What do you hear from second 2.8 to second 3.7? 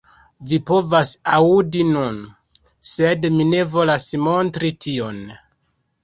sed mi ne